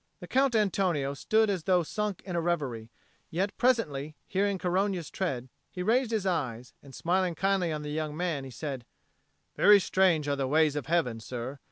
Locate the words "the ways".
10.35-10.75